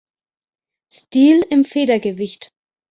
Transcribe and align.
Stil 0.89 1.43
im 1.51 1.63
Federgewicht. 1.63 2.49